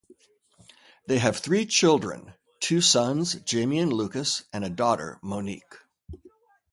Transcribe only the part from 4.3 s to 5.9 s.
and a daughter, Monique.